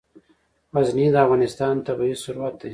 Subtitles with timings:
[0.75, 2.69] غزني د افغانستان طبعي ثروت دی.